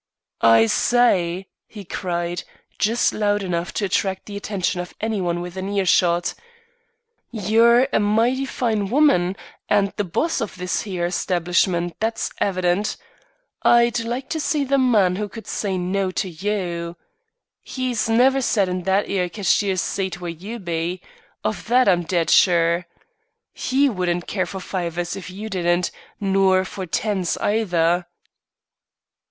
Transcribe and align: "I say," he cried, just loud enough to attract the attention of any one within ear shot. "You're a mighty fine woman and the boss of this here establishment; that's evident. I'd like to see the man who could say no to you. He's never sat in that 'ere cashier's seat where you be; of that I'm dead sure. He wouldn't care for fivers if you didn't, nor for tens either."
"I 0.41 0.65
say," 0.65 1.45
he 1.67 1.85
cried, 1.85 2.41
just 2.79 3.13
loud 3.13 3.43
enough 3.43 3.71
to 3.75 3.85
attract 3.85 4.25
the 4.25 4.35
attention 4.35 4.81
of 4.81 4.95
any 4.99 5.21
one 5.21 5.41
within 5.41 5.69
ear 5.69 5.85
shot. 5.85 6.33
"You're 7.29 7.87
a 7.93 7.99
mighty 7.99 8.45
fine 8.47 8.89
woman 8.89 9.35
and 9.69 9.93
the 9.97 10.03
boss 10.03 10.41
of 10.41 10.55
this 10.57 10.81
here 10.81 11.05
establishment; 11.05 11.97
that's 11.99 12.31
evident. 12.39 12.97
I'd 13.61 13.99
like 13.99 14.27
to 14.29 14.39
see 14.39 14.63
the 14.63 14.79
man 14.79 15.17
who 15.17 15.29
could 15.29 15.45
say 15.45 15.77
no 15.77 16.09
to 16.09 16.27
you. 16.29 16.95
He's 17.61 18.09
never 18.09 18.41
sat 18.41 18.67
in 18.67 18.81
that 18.89 19.07
'ere 19.07 19.29
cashier's 19.29 19.81
seat 19.83 20.19
where 20.19 20.31
you 20.31 20.57
be; 20.57 20.99
of 21.43 21.67
that 21.67 21.87
I'm 21.87 22.05
dead 22.05 22.31
sure. 22.31 22.87
He 23.53 23.87
wouldn't 23.87 24.25
care 24.25 24.47
for 24.47 24.59
fivers 24.59 25.15
if 25.15 25.29
you 25.29 25.47
didn't, 25.47 25.91
nor 26.19 26.65
for 26.65 26.87
tens 26.87 27.37
either." 27.37 28.07